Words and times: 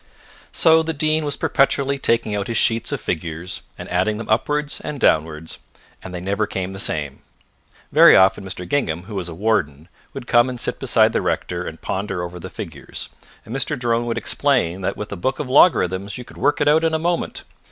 So 0.51 0.81
the 0.81 0.95
Dean 0.95 1.25
was 1.25 1.37
perpetually 1.37 1.99
taking 1.99 2.35
out 2.35 2.47
his 2.47 2.57
sheets 2.57 2.91
of 2.91 2.99
figures, 2.99 3.61
and 3.77 3.87
adding 3.91 4.17
them 4.17 4.29
upwards 4.29 4.81
and 4.83 4.99
downwards, 4.99 5.59
and 6.01 6.11
they 6.11 6.19
never 6.19 6.47
came 6.47 6.73
the 6.73 6.79
same. 6.79 7.19
Very 7.91 8.15
often 8.15 8.43
Mr. 8.43 8.67
Gingham, 8.67 9.03
who 9.03 9.13
was 9.13 9.29
a 9.29 9.35
warden, 9.35 9.89
would 10.15 10.25
come 10.25 10.49
and 10.49 10.59
sit 10.59 10.79
beside 10.79 11.13
the 11.13 11.21
rector 11.21 11.67
and 11.67 11.79
ponder 11.81 12.23
over 12.23 12.39
the 12.39 12.49
figures, 12.49 13.09
and 13.45 13.55
Mr. 13.55 13.77
Drone 13.77 14.07
would 14.07 14.17
explain 14.17 14.81
that 14.81 14.97
with 14.97 15.11
a 15.11 15.15
book 15.15 15.37
of 15.37 15.47
logarithms 15.51 16.17
you 16.17 16.23
could 16.25 16.37
work 16.37 16.59
it 16.59 16.67
out 16.67 16.83
in 16.83 16.95
a 16.95 16.97
moment. 16.97 17.43